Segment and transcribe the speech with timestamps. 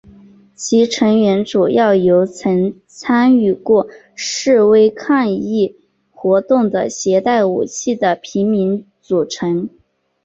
[0.55, 5.75] 其成员主要由曾参与过示威抗议
[6.09, 9.69] 活动的携带武器的平民组成。